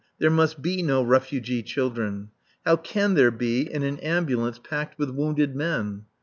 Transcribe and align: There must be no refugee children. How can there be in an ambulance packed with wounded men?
There 0.17 0.31
must 0.31 0.63
be 0.63 0.81
no 0.81 1.03
refugee 1.03 1.61
children. 1.61 2.31
How 2.65 2.75
can 2.75 3.13
there 3.13 3.29
be 3.29 3.71
in 3.71 3.83
an 3.83 3.99
ambulance 3.99 4.57
packed 4.57 4.97
with 4.97 5.11
wounded 5.11 5.55
men? 5.55 6.05